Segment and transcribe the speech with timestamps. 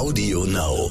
[0.00, 0.90] Audio Now.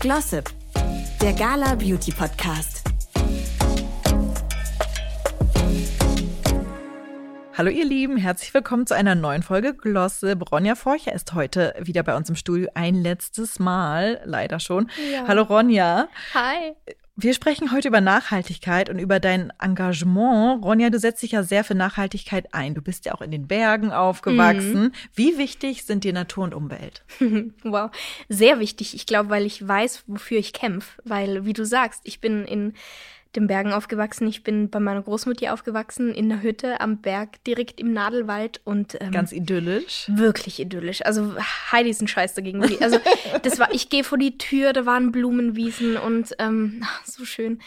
[0.00, 0.50] Glossip,
[1.22, 2.82] der Gala Beauty Podcast.
[7.56, 10.50] Hallo ihr Lieben, herzlich willkommen zu einer neuen Folge Glossip.
[10.50, 14.90] Ronja Forcher ist heute wieder bei uns im Studio ein letztes Mal, leider schon.
[15.12, 15.28] Ja.
[15.28, 16.08] Hallo Ronja.
[16.34, 16.74] Hi.
[17.16, 20.64] Wir sprechen heute über Nachhaltigkeit und über dein Engagement.
[20.64, 22.74] Ronja, du setzt dich ja sehr für Nachhaltigkeit ein.
[22.74, 24.82] Du bist ja auch in den Bergen aufgewachsen.
[24.82, 24.92] Mhm.
[25.14, 27.04] Wie wichtig sind dir Natur und Umwelt?
[27.62, 27.90] Wow,
[28.28, 28.94] sehr wichtig.
[28.94, 31.00] Ich glaube, weil ich weiß, wofür ich kämpfe.
[31.04, 32.74] Weil, wie du sagst, ich bin in
[33.36, 34.26] den Bergen aufgewachsen.
[34.28, 38.96] Ich bin bei meiner Großmutter aufgewachsen, in der Hütte am Berg, direkt im Nadelwald und
[39.00, 40.10] ähm, Ganz idyllisch.
[40.12, 41.04] wirklich idyllisch.
[41.04, 41.34] Also
[41.72, 42.62] Heidi ist ein Scheiß dagegen.
[42.82, 42.98] Also
[43.42, 47.60] das war, ich gehe vor die Tür, da waren Blumenwiesen und ähm, so schön.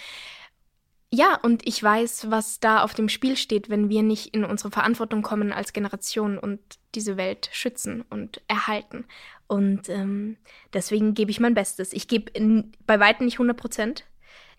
[1.10, 4.72] Ja, und ich weiß, was da auf dem Spiel steht, wenn wir nicht in unsere
[4.72, 6.60] Verantwortung kommen als Generation und
[6.96, 9.06] diese Welt schützen und erhalten.
[9.48, 10.36] Und ähm,
[10.74, 11.94] deswegen gebe ich mein Bestes.
[11.94, 12.32] Ich gebe
[12.86, 14.04] bei weitem nicht 100 Prozent.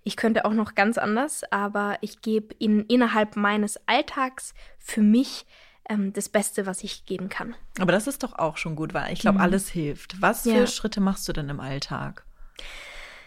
[0.09, 5.45] Ich könnte auch noch ganz anders, aber ich gebe in, innerhalb meines Alltags für mich
[5.87, 7.55] ähm, das Beste, was ich geben kann.
[7.79, 10.21] Aber das ist doch auch schon gut, weil ich glaube, alles hilft.
[10.23, 10.57] Was für Mhm.
[10.57, 10.67] Ja.
[10.67, 12.25] Schritte machst du denn im Alltag?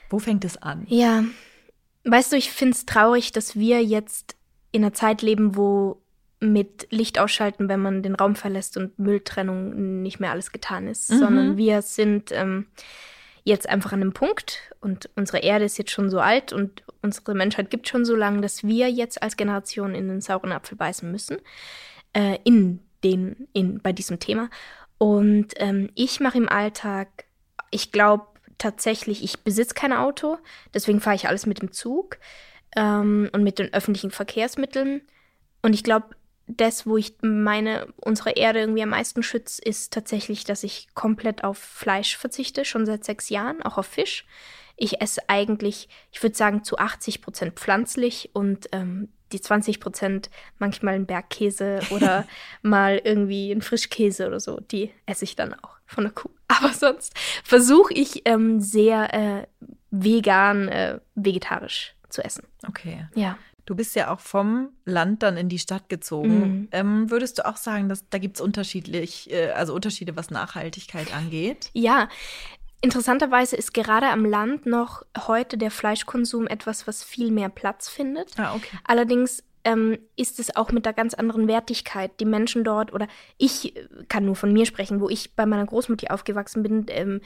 [0.10, 0.86] Wo fängt es an?
[0.88, 1.24] Ja,
[2.06, 4.36] weißt du, ich finde es traurig, dass wir jetzt
[4.72, 6.02] in einer Zeit leben, wo
[6.40, 11.12] mit Licht ausschalten, wenn man den Raum verlässt und Mülltrennung nicht mehr alles getan ist,
[11.12, 11.20] Mhm.
[11.20, 12.66] sondern wir sind ähm,
[13.44, 17.34] jetzt einfach an einem Punkt und unsere Erde ist jetzt schon so alt und unsere
[17.34, 21.12] Menschheit gibt schon so lange, dass wir jetzt als Generation in den sauren Apfel beißen
[21.12, 21.38] müssen,
[22.14, 24.50] äh, in den, in, bei diesem Thema.
[24.98, 27.26] Und ähm, ich mache im Alltag,
[27.72, 28.28] ich glaube
[28.60, 30.38] tatsächlich, ich besitze kein Auto,
[30.74, 32.20] deswegen fahre ich alles mit dem Zug
[32.76, 35.02] ähm, und mit den öffentlichen Verkehrsmitteln.
[35.64, 36.10] Und ich glaube,
[36.48, 41.44] das, wo ich meine, unsere Erde irgendwie am meisten schütze, ist tatsächlich, dass ich komplett
[41.44, 44.26] auf Fleisch verzichte, schon seit sechs Jahren, auch auf Fisch.
[44.76, 50.30] Ich esse eigentlich, ich würde sagen, zu 80 Prozent pflanzlich und ähm, die 20 Prozent
[50.60, 52.26] manchmal einen Bergkäse oder
[52.62, 56.30] mal irgendwie einen Frischkäse oder so, die esse ich dann auch von der Kuh.
[56.48, 57.14] Aber sonst
[57.44, 59.48] versuche ich ähm, sehr äh,
[59.90, 62.46] vegan, äh, vegetarisch zu essen.
[62.68, 63.08] Okay.
[63.16, 63.38] Ja.
[63.66, 66.40] Du bist ja auch vom Land dann in die Stadt gezogen.
[66.40, 66.68] Mhm.
[66.72, 71.14] Ähm, würdest du auch sagen, dass da gibt es unterschiedlich, äh, also Unterschiede, was Nachhaltigkeit
[71.16, 71.70] angeht?
[71.74, 72.10] Ja,
[72.82, 78.38] interessanterweise ist gerade am Land noch heute der Fleischkonsum etwas, was viel mehr Platz findet.
[78.38, 78.78] Ah, okay.
[78.84, 82.20] Allerdings ähm, ist es auch mit einer ganz anderen Wertigkeit.
[82.20, 83.08] Die Menschen dort, oder
[83.38, 87.22] ich äh, kann nur von mir sprechen, wo ich bei meiner Großmutter aufgewachsen bin, ähm,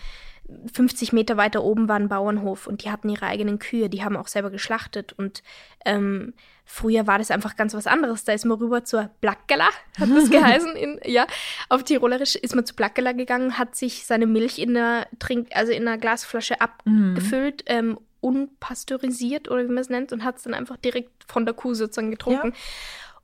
[0.73, 4.15] 50 Meter weiter oben war ein Bauernhof und die hatten ihre eigenen Kühe, die haben
[4.15, 5.41] auch selber geschlachtet und
[5.85, 6.33] ähm,
[6.65, 8.23] früher war das einfach ganz was anderes.
[8.25, 9.69] Da ist man rüber zur Blackgala,
[9.99, 11.25] hat das geheißen, in, ja,
[11.69, 15.71] auf Tirolerisch ist man zu Blackgala gegangen, hat sich seine Milch in einer Trink, also
[15.71, 20.53] in einer Glasflasche abgefüllt, ähm, unpasteurisiert oder wie man es nennt und hat es dann
[20.53, 22.53] einfach direkt von der Kuh sozusagen getrunken.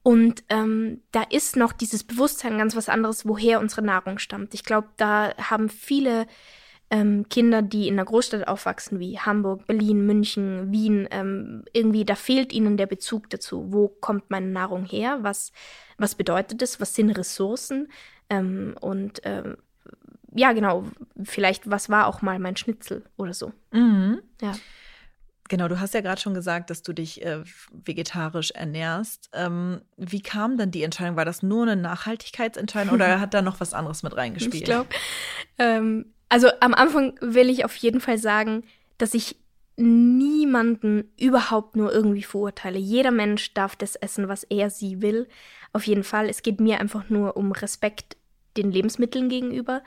[0.04, 4.54] Und ähm, da ist noch dieses Bewusstsein ganz was anderes, woher unsere Nahrung stammt.
[4.56, 6.26] Ich glaube, da haben viele
[6.92, 12.16] ähm, Kinder, die in einer Großstadt aufwachsen, wie Hamburg, Berlin, München, Wien, ähm, irgendwie, da
[12.16, 13.72] fehlt ihnen der Bezug dazu.
[13.72, 15.20] Wo kommt meine Nahrung her?
[15.22, 15.54] Was,
[15.98, 16.82] was bedeutet es?
[16.82, 17.88] Was sind Ressourcen?
[18.30, 19.56] Ähm, und ähm,
[20.36, 20.84] ja, genau,
[21.24, 23.54] vielleicht, was war auch mal mein Schnitzel oder so.
[23.72, 24.22] Mhm.
[24.42, 24.54] Ja.
[25.48, 29.30] Genau, du hast ja gerade schon gesagt, dass du dich äh, vegetarisch ernährst.
[29.34, 31.16] Ähm, wie kam dann die Entscheidung?
[31.16, 34.56] War das nur eine Nachhaltigkeitsentscheidung oder hat da noch was anderes mit reingespielt?
[34.56, 34.90] Ich glaube,
[35.58, 38.64] ähm, also am Anfang will ich auf jeden Fall sagen,
[38.98, 39.36] dass ich
[39.76, 42.80] niemanden überhaupt nur irgendwie verurteile.
[42.80, 45.28] Jeder Mensch darf das essen, was er sie will.
[45.74, 46.30] Auf jeden Fall.
[46.30, 48.16] Es geht mir einfach nur um Respekt
[48.56, 49.84] den Lebensmitteln gegenüber.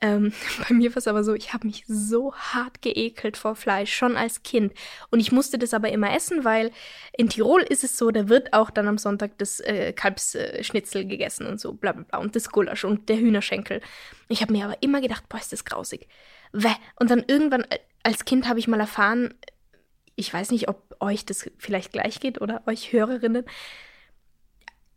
[0.00, 0.32] Ähm,
[0.68, 4.16] bei mir war es aber so, ich habe mich so hart geekelt vor Fleisch, schon
[4.16, 4.72] als Kind.
[5.10, 6.70] Und ich musste das aber immer essen, weil
[7.16, 11.46] in Tirol ist es so, da wird auch dann am Sonntag das äh, Kalbsschnitzel gegessen
[11.46, 12.18] und so, bla bla bla.
[12.18, 13.80] Und das Gulasch und der Hühnerschenkel.
[14.28, 16.08] Ich habe mir aber immer gedacht, boah, ist das grausig.
[16.52, 16.74] Wäh.
[16.96, 19.34] Und dann irgendwann äh, als Kind habe ich mal erfahren,
[20.16, 23.44] ich weiß nicht, ob euch das vielleicht gleich geht oder euch Hörerinnen,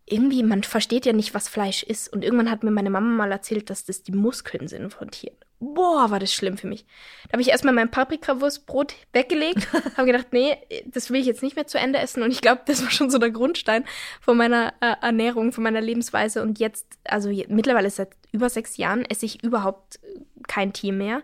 [0.06, 2.12] irgendwie, man versteht ja nicht, was Fleisch ist.
[2.12, 5.38] Und irgendwann hat mir meine Mama mal erzählt, dass das die Muskeln sind von Tieren.
[5.60, 6.86] Boah, war das schlimm für mich.
[7.26, 9.66] Da habe ich erstmal mein Paprikawurstbrot weggelegt,
[9.98, 10.58] habe gedacht, nee,
[10.88, 12.22] das will ich jetzt nicht mehr zu Ende essen.
[12.22, 13.86] Und ich glaube, das war schon so der Grundstein
[14.20, 16.42] von meiner äh, Ernährung, von meiner Lebensweise.
[16.42, 20.02] Und jetzt, also je, mittlerweile seit über sechs Jahren, esse ich überhaupt
[20.48, 21.22] kein Tier mehr.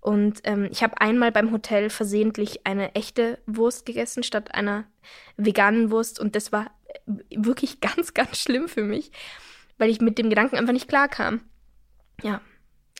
[0.00, 4.84] Und ähm, ich habe einmal beim Hotel versehentlich eine echte Wurst gegessen statt einer
[5.36, 6.18] veganen Wurst.
[6.18, 6.70] Und das war
[7.30, 9.10] wirklich ganz, ganz schlimm für mich,
[9.78, 11.40] weil ich mit dem Gedanken einfach nicht klar kam.
[12.22, 12.40] Ja.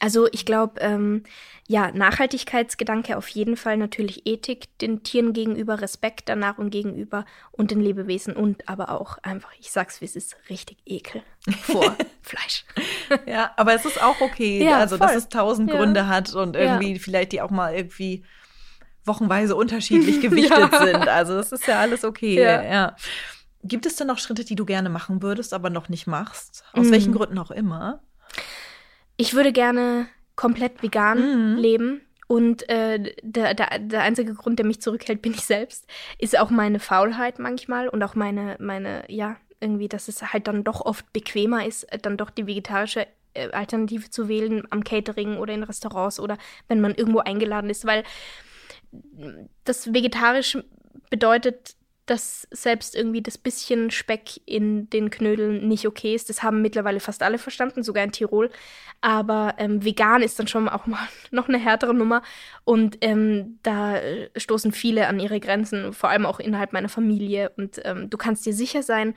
[0.00, 1.22] Also ich glaube, ähm,
[1.68, 7.70] ja, Nachhaltigkeitsgedanke auf jeden Fall natürlich Ethik den Tieren gegenüber, Respekt der Nahrung gegenüber und
[7.70, 11.22] den Lebewesen und aber auch einfach, ich sag's wie es ist, richtig Ekel
[11.60, 12.64] vor Fleisch.
[13.26, 15.06] Ja, aber es ist auch okay, Ja, also voll.
[15.06, 15.76] dass es tausend Ja.
[15.76, 18.24] Gründe hat und irgendwie vielleicht die auch mal irgendwie
[19.04, 20.84] wochenweise unterschiedlich gewichtet Ja.
[20.84, 21.06] sind.
[21.08, 22.42] Also das ist ja alles okay.
[22.42, 22.96] Ja.
[23.64, 26.64] Gibt es denn noch Schritte, die du gerne machen würdest, aber noch nicht machst?
[26.72, 26.92] Aus Mm.
[26.92, 28.02] welchen Gründen auch immer?
[29.16, 30.06] Ich würde gerne
[30.36, 31.58] komplett vegan Mhm.
[31.58, 32.00] leben.
[32.26, 35.86] Und äh, der, der, der einzige Grund, der mich zurückhält, bin ich selbst,
[36.18, 40.64] ist auch meine Faulheit manchmal und auch meine, meine, ja, irgendwie, dass es halt dann
[40.64, 45.52] doch oft bequemer ist, dann doch die vegetarische äh, Alternative zu wählen am Catering oder
[45.52, 46.36] in Restaurants oder
[46.68, 48.02] wenn man irgendwo eingeladen ist, weil
[49.64, 50.58] das vegetarisch
[51.10, 51.76] bedeutet,
[52.06, 56.28] dass selbst irgendwie das bisschen Speck in den Knödeln nicht okay ist.
[56.28, 58.50] Das haben mittlerweile fast alle verstanden, sogar in Tirol.
[59.00, 62.22] Aber ähm, vegan ist dann schon auch mal noch eine härtere Nummer.
[62.64, 67.52] Und ähm, da äh, stoßen viele an ihre Grenzen, vor allem auch innerhalb meiner Familie.
[67.56, 69.14] Und ähm, du kannst dir sicher sein,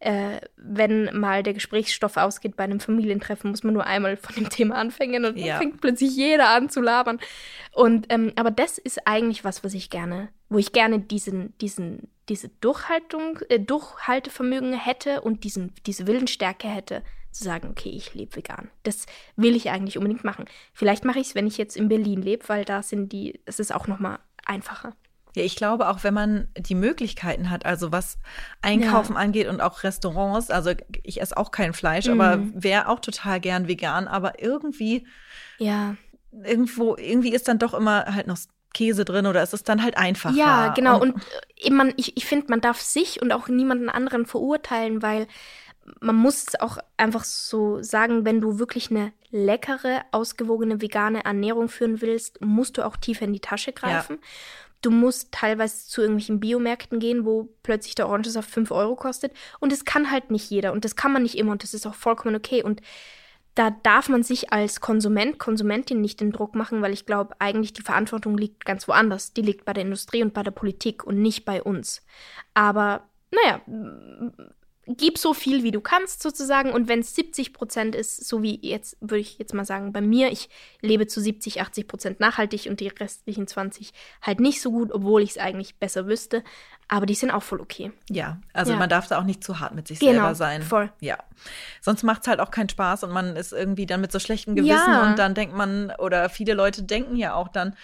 [0.00, 4.48] äh, wenn mal der Gesprächsstoff ausgeht bei einem Familientreffen, muss man nur einmal von dem
[4.48, 5.46] Thema anfangen und Ja.
[5.54, 7.18] dann fängt plötzlich jeder an zu labern.
[7.72, 12.08] Und ähm, aber das ist eigentlich was, was ich gerne, wo ich gerne diesen, diesen,
[12.28, 18.36] diese Durchhaltung, äh, Durchhaltevermögen hätte und diesen, diese Willensstärke hätte, zu sagen, okay, ich lebe
[18.36, 18.70] vegan.
[18.82, 20.46] Das will ich eigentlich unbedingt machen.
[20.72, 23.60] Vielleicht mache ich es, wenn ich jetzt in Berlin lebe, weil da sind die, es
[23.60, 24.94] ist auch noch mal einfacher.
[25.36, 28.18] Ja, ich glaube auch, wenn man die Möglichkeiten hat, also was
[28.62, 30.72] Einkaufen angeht und auch Restaurants, also
[31.04, 32.52] ich esse auch kein Fleisch, aber Mhm.
[32.54, 35.06] wäre auch total gern vegan, aber irgendwie,
[35.58, 35.96] Ja.
[36.32, 38.38] irgendwo, irgendwie ist dann doch immer halt noch
[38.78, 40.36] Käse drin oder es ist dann halt einfacher.
[40.36, 41.00] Ja, genau.
[41.00, 41.16] Und,
[41.56, 45.26] äh, man, ich, ich finde, man darf sich und auch niemanden anderen verurteilen, weil
[46.00, 51.68] man muss es auch einfach so sagen, wenn du wirklich eine leckere, ausgewogene vegane Ernährung
[51.68, 54.18] führen willst, musst du auch tiefer in die Tasche greifen.
[54.80, 59.32] Du musst teilweise zu irgendwelchen Biomärkten gehen, wo plötzlich der Orangensaft 5 Euro kostet.
[59.58, 60.72] Und das kann halt nicht jeder.
[60.72, 61.52] Und das kann man nicht immer.
[61.52, 62.62] Und das ist auch vollkommen okay.
[62.62, 62.80] Und
[63.58, 67.72] da darf man sich als Konsument, Konsumentin nicht den Druck machen, weil ich glaube, eigentlich
[67.72, 69.32] die Verantwortung liegt ganz woanders.
[69.32, 72.06] Die liegt bei der Industrie und bei der Politik und nicht bei uns.
[72.54, 73.60] Aber naja,
[74.96, 76.72] gib so viel, wie du kannst sozusagen.
[76.72, 80.00] Und wenn es 70 Prozent ist, so wie jetzt, würde ich jetzt mal sagen, bei
[80.00, 80.48] mir, ich
[80.80, 83.92] lebe zu 70, 80 Prozent nachhaltig und die restlichen 20
[84.22, 86.42] halt nicht so gut, obwohl ich es eigentlich besser wüsste.
[86.88, 87.92] Aber die sind auch voll okay.
[88.08, 88.78] Ja, also Ja.
[88.78, 90.62] man darf da auch nicht zu hart mit sich Genau, selber sein.
[90.62, 90.90] voll.
[91.00, 91.18] Ja.
[91.82, 94.54] Sonst macht es halt auch keinen Spaß und man ist irgendwie dann mit so schlechtem
[94.56, 95.06] Gewissen Ja.
[95.10, 97.76] und dann denkt man, oder viele Leute denken ja auch dann,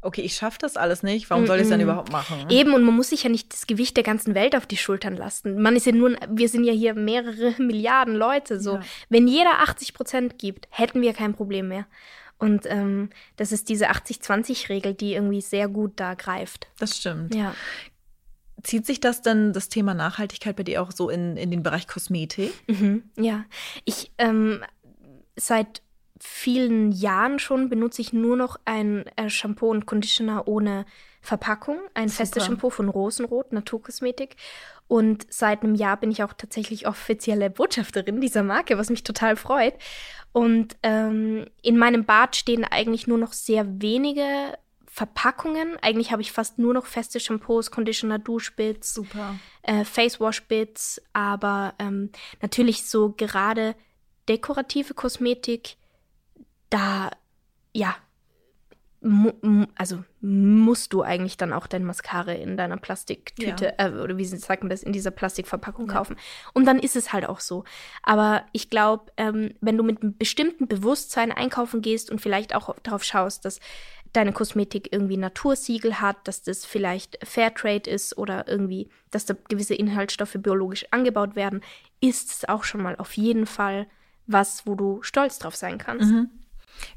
[0.00, 1.84] okay, ich schaffe das alles nicht, warum soll ich es denn Mm-mm.
[1.84, 2.48] überhaupt machen?
[2.50, 5.16] Eben, und man muss sich ja nicht das Gewicht der ganzen Welt auf die Schultern
[5.16, 5.60] lasten.
[5.60, 8.60] Man ist ja nur, wir sind ja hier mehrere Milliarden Leute.
[8.60, 8.80] So, Ja.
[9.08, 11.86] wenn jeder 80 Prozent gibt, hätten wir kein Problem mehr.
[12.38, 16.68] Und ähm, das ist diese 80-20-Regel, die irgendwie sehr gut da greift.
[16.78, 17.34] Das stimmt.
[17.34, 17.52] Ja.
[18.62, 21.88] Zieht sich das denn, das Thema Nachhaltigkeit bei dir auch so in, in den Bereich
[21.88, 22.52] Kosmetik?
[22.68, 23.44] Mhm, ja.
[23.84, 24.62] Ich, ähm,
[25.36, 25.82] seit
[26.20, 30.84] vielen Jahren schon benutze ich nur noch ein äh, Shampoo und Conditioner ohne
[31.20, 31.78] Verpackung.
[31.94, 32.18] Ein Super.
[32.18, 34.36] festes Shampoo von Rosenrot, Naturkosmetik.
[34.86, 39.36] Und seit einem Jahr bin ich auch tatsächlich offizielle Botschafterin dieser Marke, was mich total
[39.36, 39.74] freut.
[40.32, 44.56] Und ähm, in meinem Bad stehen eigentlich nur noch sehr wenige
[44.86, 45.76] Verpackungen.
[45.82, 49.38] Eigentlich habe ich fast nur noch feste Shampoos, Conditioner, Duschbits, Super.
[49.62, 52.10] äh, Face Wash Bits, aber ähm,
[52.40, 53.76] natürlich so gerade
[54.28, 55.76] dekorative Kosmetik,
[56.70, 57.10] da
[57.72, 57.96] ja,
[59.76, 64.64] also musst du eigentlich dann auch dein Mascara in deiner Plastiktüte äh, oder wie sagt
[64.64, 65.94] man das in dieser Plastikverpackung Ja.
[65.94, 66.16] kaufen
[66.52, 67.62] und dann ist es halt auch so.
[68.02, 72.74] Aber ich glaube, ähm, wenn du mit einem bestimmten Bewusstsein einkaufen gehst und vielleicht auch
[72.82, 73.60] darauf schaust, dass
[74.12, 79.74] deine Kosmetik irgendwie Natursiegel hat, dass das vielleicht Fairtrade ist oder irgendwie, dass da gewisse
[79.74, 81.60] Inhaltsstoffe biologisch angebaut werden,
[82.00, 83.86] ist es auch schon mal auf jeden Fall
[84.26, 86.10] was, wo du stolz drauf sein kannst.
[86.10, 86.30] Mhm.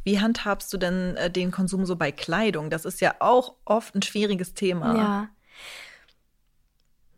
[0.04, 2.70] Wie handhabst du denn äh, den Konsum so bei Kleidung?
[2.70, 4.98] Das ist ja auch oft ein schwieriges Thema.
[4.98, 5.30] Ja.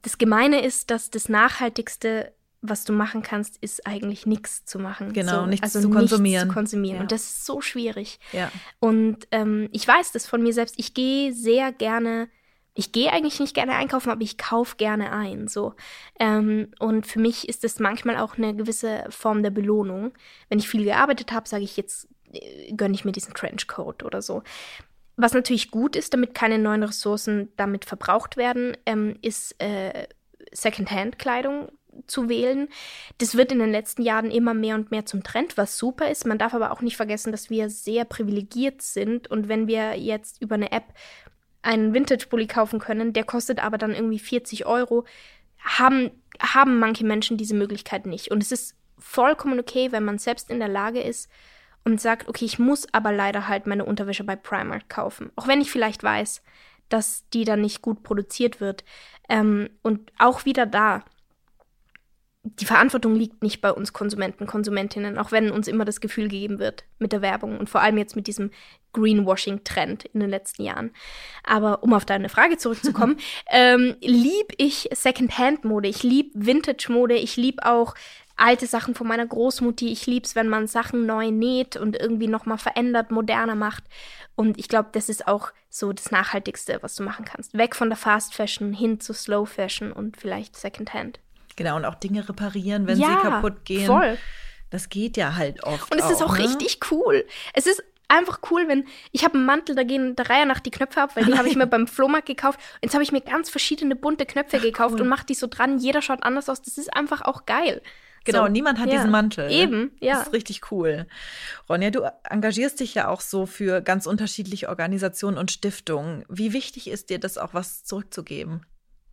[0.03, 5.13] Das Gemeine ist, dass das Nachhaltigste, was du machen kannst, ist eigentlich nichts zu machen.
[5.13, 6.23] Genau, nichts also zu konsumieren.
[6.23, 6.95] Nichts zu konsumieren.
[6.97, 7.01] Ja.
[7.01, 8.19] Und das ist so schwierig.
[8.31, 8.51] Ja.
[8.79, 10.75] Und ähm, ich weiß das von mir selbst.
[10.77, 12.29] Ich gehe sehr gerne,
[12.73, 15.47] ich gehe eigentlich nicht gerne einkaufen, aber ich kaufe gerne ein.
[15.47, 15.73] So.
[16.19, 20.11] Ähm, und für mich ist das manchmal auch eine gewisse Form der Belohnung.
[20.49, 22.09] Wenn ich viel gearbeitet habe, sage ich jetzt,
[22.75, 24.43] gönne ich mir diesen Trenchcoat oder so.
[25.15, 30.07] Was natürlich gut ist, damit keine neuen Ressourcen damit verbraucht werden, ähm, ist äh,
[30.51, 31.69] Secondhand-Kleidung.
[32.07, 32.69] zu wählen.
[33.19, 36.25] Das wird in den letzten Jahren immer mehr und mehr zum Trend, was super ist.
[36.25, 40.41] Man darf aber auch nicht vergessen, dass wir sehr privilegiert sind und wenn wir jetzt
[40.41, 40.85] über eine App
[41.61, 45.05] einen Vintage-Bully kaufen können, der kostet aber dann irgendwie 40 Euro,
[45.59, 46.09] haben,
[46.39, 48.31] haben manche Menschen diese Möglichkeit nicht.
[48.31, 51.29] Und es ist vollkommen okay, wenn man selbst in der Lage ist
[51.85, 55.31] und sagt, okay, ich muss aber leider halt meine Unterwäsche bei Primark kaufen.
[55.35, 56.41] Auch wenn ich vielleicht weiß,
[56.89, 58.83] dass die dann nicht gut produziert wird.
[59.29, 61.03] Ähm, und auch wieder da,
[62.43, 66.59] die Verantwortung liegt nicht bei uns Konsumenten, Konsumentinnen, auch wenn uns immer das Gefühl gegeben
[66.59, 68.51] wird mit der Werbung und vor allem jetzt mit diesem
[68.91, 70.91] Greenwashing-Trend in den letzten Jahren.
[71.43, 73.17] Aber um auf deine Frage zurückzukommen,
[73.49, 77.95] ähm, lieb ich Secondhand-Mode, ich lieb Vintage-Mode, ich lieb auch
[78.43, 79.91] alte Sachen von meiner Großmutti.
[79.91, 83.85] Ich lieb's, wenn man Sachen neu näht und irgendwie nochmal verändert, moderner macht.
[84.35, 87.57] Und ich glaube, das ist auch so das Nachhaltigste, was du machen kannst.
[87.57, 91.19] Weg von der Fast Fashion hin zu Slow Fashion und vielleicht Secondhand.
[91.55, 93.87] Genau, und auch Dinge reparieren, wenn ja, sie kaputt gehen.
[93.87, 94.17] Voll.
[94.69, 95.91] Das geht ja halt oft.
[95.91, 96.43] Und es ist auch ne?
[96.43, 97.25] richtig cool.
[97.53, 100.71] Es ist einfach cool, wenn ich habe einen Mantel, da gehen der Reihe nach die
[100.71, 102.59] Knöpfe ab, weil die habe ich mir beim Flohmarkt gekauft.
[102.59, 105.01] Und jetzt habe ich mir ganz verschiedene bunte Knöpfe gekauft cool.
[105.01, 105.77] und mache die so dran.
[105.77, 106.61] Jeder schaut anders aus.
[106.61, 107.81] Das ist einfach auch geil.
[108.25, 108.51] Genau, so.
[108.51, 108.93] niemand hat Ja.
[108.95, 109.51] diesen Mantel.
[109.51, 110.15] Eben, ja.
[110.15, 111.07] Das ist richtig cool.
[111.69, 116.25] Ronja, du engagierst dich ja auch so für ganz unterschiedliche Organisationen und Stiftungen.
[116.29, 118.65] Wie wichtig ist dir das auch, was zurückzugeben?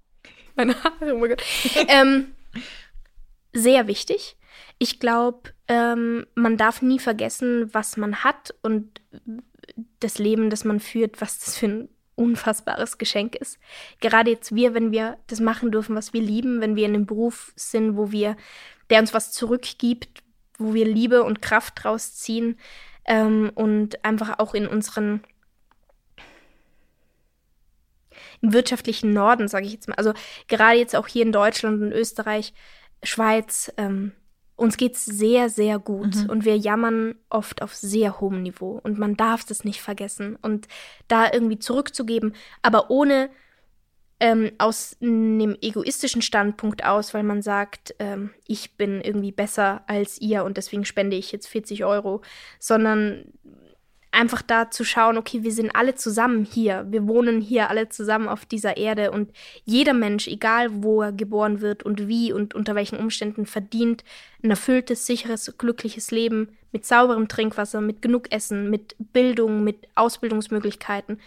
[0.57, 1.43] Meine Haare, oh mein Gott.
[1.88, 2.35] ähm,
[3.52, 4.37] sehr wichtig.
[4.79, 9.00] Ich glaube, ähm, man darf nie vergessen, was man hat und
[10.00, 13.59] das Leben, das man führt, was das für ein unfassbares Geschenk ist.
[14.00, 17.07] Gerade jetzt wir, wenn wir das machen dürfen, was wir lieben, wenn wir in einem
[17.07, 18.37] Beruf sind, wo wir,
[18.90, 20.23] der uns was zurückgibt,
[20.59, 22.59] wo wir Liebe und Kraft draus ziehen
[23.06, 25.23] ähm, und einfach auch in unseren
[28.42, 29.94] im wirtschaftlichen Norden, sage ich jetzt mal.
[29.94, 30.12] Also
[30.49, 32.52] gerade jetzt auch hier in Deutschland und Österreich,
[33.02, 34.12] Schweiz, ähm,
[34.56, 36.30] uns geht's sehr, sehr gut Mhm.
[36.30, 40.68] und wir jammern oft auf sehr hohem Niveau und man darf das nicht vergessen und
[41.09, 43.30] da irgendwie zurückzugeben, aber ohne
[44.20, 50.20] ähm, aus einem egoistischen Standpunkt aus, weil man sagt, ähm, ich bin irgendwie besser als
[50.20, 52.20] ihr und deswegen spende ich jetzt 40 Euro,
[52.58, 53.24] sondern
[54.12, 58.28] einfach da zu schauen, okay, wir sind alle zusammen hier, wir wohnen hier alle zusammen
[58.28, 59.30] auf dieser Erde und
[59.64, 64.04] jeder Mensch, egal wo er geboren wird und wie und unter welchen Umständen, verdient
[64.42, 71.20] ein erfülltes, sicheres, glückliches Leben mit sauberem Trinkwasser, mit genug Essen, mit Bildung, mit Ausbildungsmöglichkeiten.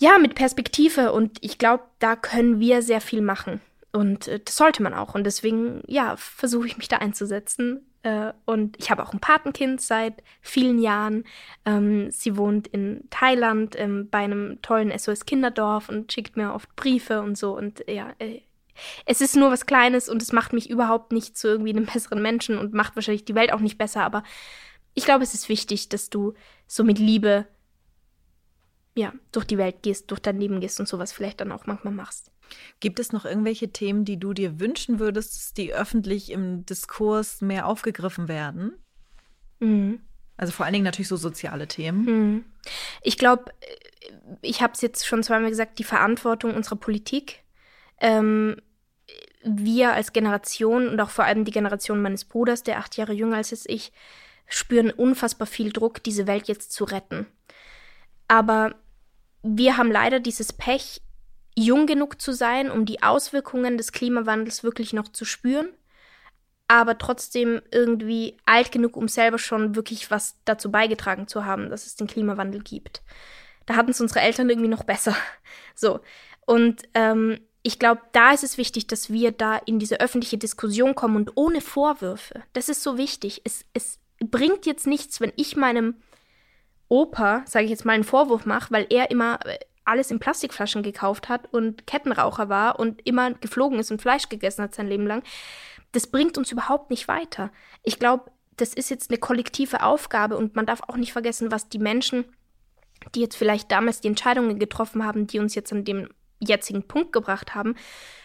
[0.00, 3.60] Ja, mit Perspektive und ich glaube, da können wir sehr viel machen.
[3.92, 5.14] Und äh, das sollte man auch.
[5.14, 7.86] Und deswegen, ja, versuche ich mich da einzusetzen.
[8.02, 11.24] Äh, und ich habe auch ein Patenkind seit vielen Jahren.
[11.66, 17.20] Ähm, sie wohnt in Thailand ähm, bei einem tollen SOS-Kinderdorf und schickt mir oft Briefe
[17.20, 17.54] und so.
[17.54, 18.40] Und ja, äh,
[19.04, 22.22] es ist nur was Kleines und es macht mich überhaupt nicht zu irgendwie einem besseren
[22.22, 24.02] Menschen und macht wahrscheinlich die Welt auch nicht besser.
[24.02, 24.22] Aber
[24.94, 26.32] ich glaube, es ist wichtig, dass du
[26.66, 27.46] so mit Liebe
[29.00, 31.94] ja, durch die Welt gehst, durch dein Leben gehst und sowas vielleicht dann auch manchmal
[31.94, 32.30] machst.
[32.80, 37.66] Gibt es noch irgendwelche Themen, die du dir wünschen würdest, die öffentlich im Diskurs mehr
[37.66, 38.72] aufgegriffen werden?
[39.60, 40.00] Mhm.
[40.36, 42.04] Also vor allen Dingen natürlich so soziale Themen.
[42.04, 42.44] Mhm.
[43.02, 43.52] Ich glaube,
[44.42, 47.42] ich habe es jetzt schon zweimal gesagt, die Verantwortung unserer Politik.
[47.98, 48.56] Ähm,
[49.42, 53.36] wir als Generation und auch vor allem die Generation meines Bruders, der acht Jahre jünger
[53.36, 53.92] als ist ich,
[54.46, 57.26] spüren unfassbar viel Druck, diese Welt jetzt zu retten.
[58.28, 58.74] Aber
[59.42, 61.02] wir haben leider dieses Pech,
[61.56, 65.68] jung genug zu sein, um die Auswirkungen des Klimawandels wirklich noch zu spüren,
[66.68, 71.86] aber trotzdem irgendwie alt genug, um selber schon wirklich was dazu beigetragen zu haben, dass
[71.86, 73.02] es den Klimawandel gibt.
[73.66, 75.16] Da hatten es unsere Eltern irgendwie noch besser.
[75.74, 76.00] So.
[76.44, 80.94] Und ähm, ich glaube, da ist es wichtig, dass wir da in diese öffentliche Diskussion
[80.94, 82.42] kommen und ohne Vorwürfe.
[82.52, 83.40] Das ist so wichtig.
[83.44, 85.96] Es, es bringt jetzt nichts, wenn ich meinem
[86.90, 90.82] Opa, sage ich jetzt mal, einen Vorwurf mache, weil er immer äh, alles in Plastikflaschen
[90.82, 95.06] gekauft hat und Kettenraucher war und immer geflogen ist und Fleisch gegessen hat sein Leben
[95.06, 95.22] lang.
[95.92, 97.52] Das bringt uns überhaupt nicht weiter.
[97.84, 101.68] Ich glaube, das ist jetzt eine kollektive Aufgabe und man darf auch nicht vergessen, was
[101.68, 102.24] die Menschen,
[103.14, 106.08] die jetzt vielleicht damals die Entscheidungen getroffen haben, die uns jetzt an dem
[106.40, 107.76] jetzigen Punkt gebracht haben,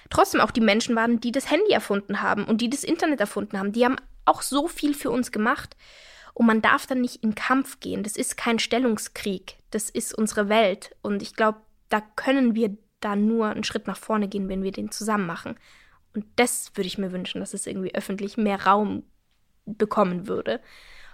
[0.09, 3.59] trotzdem auch die Menschen waren, die das Handy erfunden haben und die das Internet erfunden
[3.59, 3.73] haben.
[3.73, 5.75] Die haben auch so viel für uns gemacht.
[6.35, 8.03] Und man darf dann nicht in Kampf gehen.
[8.03, 9.57] Das ist kein Stellungskrieg.
[9.71, 10.93] Das ist unsere Welt.
[11.01, 14.73] Und ich glaube, da können wir da nur einen Schritt nach vorne gehen, wenn wir
[14.73, 15.55] den zusammen machen.
[16.13, 19.03] Und das würde ich mir wünschen, dass es irgendwie öffentlich mehr Raum
[19.65, 20.59] bekommen würde.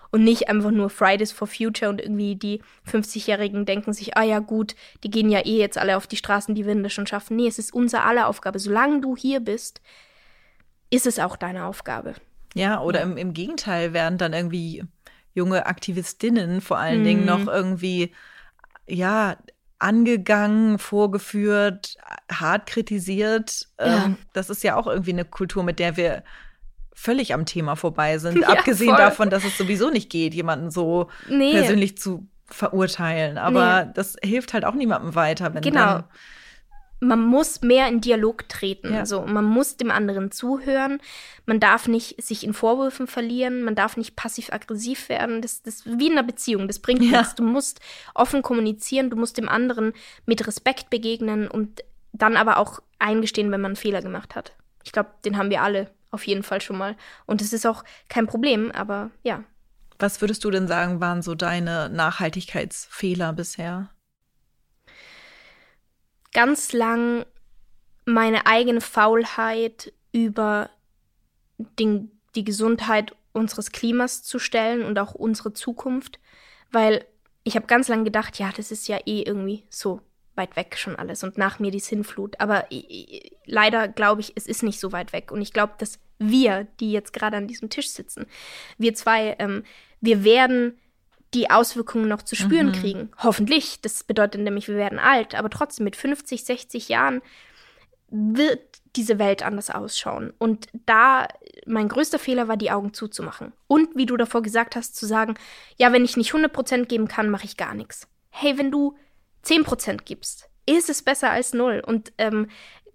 [0.09, 2.61] Und nicht einfach nur Fridays for Future und irgendwie die
[2.91, 6.55] 50-Jährigen denken sich, ah ja gut, die gehen ja eh jetzt alle auf die Straßen,
[6.55, 7.37] die Winde schon schaffen.
[7.37, 8.59] Nee, es ist unser aller Aufgabe.
[8.59, 9.81] Solange du hier bist,
[10.89, 12.15] ist es auch deine Aufgabe.
[12.55, 13.01] Ja, oder.
[13.01, 14.83] Im, im Gegenteil werden dann irgendwie
[15.33, 17.05] junge Aktivistinnen vor allen mhm.
[17.05, 18.13] Dingen noch irgendwie,
[18.87, 19.37] ja,
[19.79, 21.97] angegangen, vorgeführt,
[22.31, 23.67] hart kritisiert.
[23.79, 24.05] Ja.
[24.05, 26.23] Ähm, das ist ja auch irgendwie eine Kultur, mit der wir
[26.93, 28.37] völlig am Thema vorbei sind.
[28.41, 28.97] Ja, Abgesehen voll.
[28.97, 31.51] davon, dass es sowieso nicht geht, jemanden so nee.
[31.51, 33.37] persönlich zu verurteilen.
[33.37, 33.91] Aber nee.
[33.95, 35.85] das hilft halt auch niemandem weiter, wenn genau.
[35.85, 36.03] dann
[37.01, 38.93] man muss mehr in Dialog treten.
[38.93, 38.99] Ja.
[38.99, 41.01] Also man muss dem anderen zuhören.
[41.47, 43.63] Man darf nicht sich in Vorwürfen verlieren.
[43.63, 45.41] Man darf nicht passiv-aggressiv werden.
[45.41, 46.67] Das, das ist wie in einer Beziehung.
[46.67, 47.17] Das bringt ja.
[47.17, 47.35] nichts.
[47.35, 47.79] Du musst
[48.13, 49.09] offen kommunizieren.
[49.09, 49.93] Du musst dem anderen
[50.27, 54.53] mit Respekt begegnen und dann aber auch eingestehen, wenn man einen Fehler gemacht hat.
[54.83, 56.95] Ich glaube, den haben wir alle auf jeden Fall schon mal.
[57.25, 59.43] Und es ist auch kein Problem, aber ja.
[59.97, 63.89] Was würdest du denn sagen, waren so deine Nachhaltigkeitsfehler bisher?
[66.33, 67.25] Ganz lang
[68.05, 70.69] meine eigene Faulheit über
[71.57, 76.19] den, die Gesundheit unseres Klimas zu stellen und auch unsere Zukunft,
[76.71, 77.05] weil
[77.43, 80.01] ich habe ganz lang gedacht, ja, das ist ja eh irgendwie so
[80.35, 82.39] weit weg schon alles und nach mir die Sinnflut.
[82.39, 82.67] Aber
[83.45, 85.31] leider glaube ich, es ist nicht so weit weg.
[85.31, 88.27] Und ich glaube, dass wir, die jetzt gerade an diesem Tisch sitzen,
[88.77, 89.63] wir zwei, ähm,
[90.01, 90.79] wir werden
[91.33, 92.73] die Auswirkungen noch zu spüren mhm.
[92.73, 93.11] kriegen.
[93.17, 93.81] Hoffentlich.
[93.81, 95.35] Das bedeutet nämlich, wir werden alt.
[95.35, 97.21] Aber trotzdem, mit 50, 60 Jahren
[98.09, 98.59] wird
[98.97, 100.33] diese Welt anders ausschauen.
[100.37, 101.27] Und da,
[101.65, 103.53] mein größter Fehler war, die Augen zuzumachen.
[103.67, 105.35] Und wie du davor gesagt hast, zu sagen,
[105.77, 108.07] ja, wenn ich nicht 100% geben kann, mache ich gar nichts.
[108.29, 108.97] Hey, wenn du
[109.45, 111.81] 10% gibst, ist es besser als null.
[111.85, 112.49] Und ähm,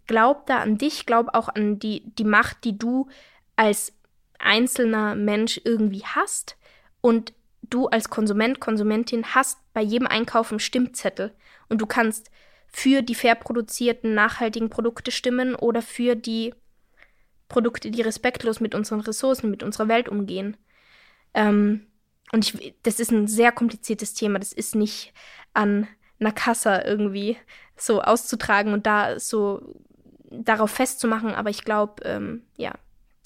[0.06, 3.08] glaub da an dich, glaub auch an die, die Macht, die du
[3.56, 3.94] als
[4.38, 6.58] einzelner Mensch irgendwie hast.
[7.00, 7.32] Und
[7.70, 11.32] du als Konsument, Konsumentin hast bei jedem Einkauf einen Stimmzettel.
[11.68, 12.30] Und du kannst
[12.68, 16.54] für die fair produzierten, nachhaltigen Produkte stimmen oder für die
[17.48, 20.56] Produkte, die respektlos mit unseren Ressourcen, mit unserer Welt umgehen.
[21.34, 21.86] Ähm,
[22.32, 24.38] und ich, das ist ein sehr kompliziertes Thema.
[24.38, 25.12] Das ist nicht
[25.54, 25.86] an
[26.18, 27.36] einer Kasse irgendwie
[27.76, 29.74] so auszutragen und da so
[30.30, 31.34] darauf festzumachen.
[31.34, 32.74] Aber ich glaube, ähm, ja,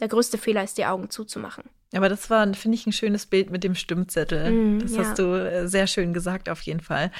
[0.00, 1.64] der größte Fehler ist, die Augen zuzumachen.
[1.92, 4.50] Aber das war, finde ich, ein schönes Bild mit dem Stimmzettel.
[4.50, 4.98] Mm, das ja.
[4.98, 7.10] hast du äh, sehr schön gesagt, auf jeden Fall.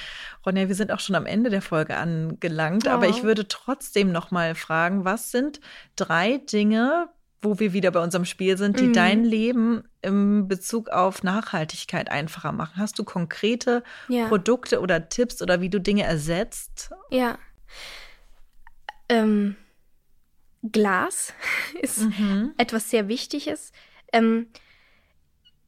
[0.46, 2.90] Ronja, wir sind auch schon am Ende der Folge angelangt, oh.
[2.90, 5.61] aber ich würde trotzdem noch mal fragen, was sind
[5.96, 7.09] drei Dinge,
[7.42, 8.92] wo wir wieder bei unserem Spiel sind, die mm.
[8.92, 12.74] dein Leben im Bezug auf Nachhaltigkeit einfacher machen?
[12.76, 14.28] Hast du konkrete ja.
[14.28, 16.90] Produkte oder Tipps oder wie du Dinge ersetzt?
[17.11, 17.38] Ja.
[19.09, 19.56] Ähm,
[20.62, 21.33] Glas
[21.83, 22.52] ist mhm.
[22.56, 23.72] etwas sehr Wichtiges.
[24.12, 24.49] Ähm,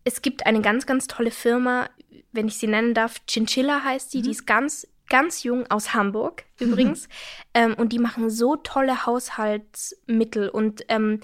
[0.05, 1.89] es gibt eine ganz, ganz tolle Firma,
[2.33, 4.23] wenn ich sie nennen darf, Chinchilla heißt sie, mhm.
[4.23, 7.09] die ist ganz, ganz jung aus Hamburg übrigens.
[7.55, 11.21] ähm, und die machen so tolle Haushaltsmittel und ähm,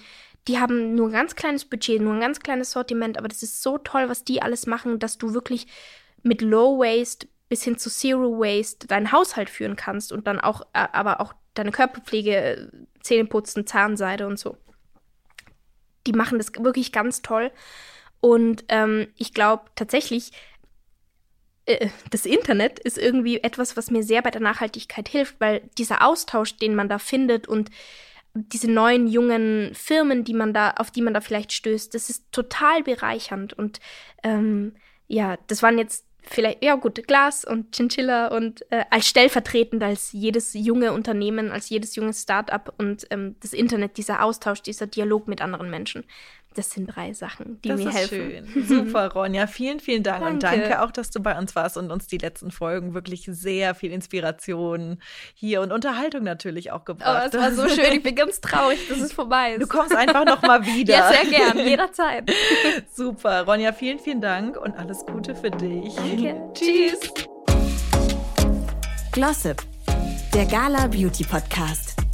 [0.47, 3.63] die haben nur ein ganz kleines Budget, nur ein ganz kleines Sortiment, aber das ist
[3.63, 5.67] so toll, was die alles machen, dass du wirklich
[6.23, 10.63] mit Low Waste bis hin zu Zero Waste deinen Haushalt führen kannst und dann auch,
[10.73, 12.71] äh, aber auch deine Körperpflege,
[13.03, 14.57] Zähneputzen, Zahnseide und so
[16.09, 17.53] die machen das wirklich ganz toll.
[18.21, 20.33] Und ähm, ich glaube tatsächlich,
[21.67, 26.05] äh, das Internet ist irgendwie etwas, was mir sehr bei der Nachhaltigkeit hilft, weil dieser
[26.05, 27.71] Austausch, den man da findet und
[28.35, 32.25] diese neuen jungen Firmen, die man da, auf die man da vielleicht stößt, das ist
[32.33, 33.53] total bereichernd.
[33.53, 33.81] Und
[34.23, 34.75] ähm,
[35.09, 40.13] ja, das waren jetzt vielleicht, ja gut, Glas und Chinchilla und äh, als stellvertretend als
[40.13, 45.29] jedes junge Unternehmen, als jedes junge Start-up und ähm, das Internet, dieser Austausch, dieser Dialog
[45.29, 46.05] mit anderen Menschen.
[46.59, 48.49] Das sind drei Sachen, die das mir helfen.
[48.53, 48.65] Schön.
[48.67, 49.47] Super, Ronja.
[49.47, 50.23] Vielen, vielen Dank.
[50.23, 50.35] Danke.
[50.35, 53.77] Und danke auch, dass du bei uns warst und uns die letzten Folgen wirklich sehr
[53.77, 55.01] viel Inspiration
[55.35, 57.35] hier und Unterhaltung natürlich auch gebracht hast.
[57.37, 57.93] Oh, es war so schön.
[57.93, 59.63] Ich bin ganz traurig, dass es vorbei ist.
[59.63, 60.95] Du kommst einfach noch mal wieder.
[60.95, 61.59] ja, sehr gern.
[61.65, 62.29] Jederzeit.
[62.93, 63.43] Super.
[63.45, 65.95] Ronja, vielen, vielen Dank und alles Gute für dich.
[65.95, 66.43] Danke.
[66.55, 66.99] Tschüss.
[69.13, 69.63] Glossip,
[70.35, 72.08] der Gala Beauty Podcast.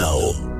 [0.00, 0.59] Now.